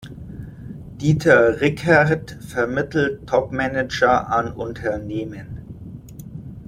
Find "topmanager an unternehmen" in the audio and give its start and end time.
3.29-5.59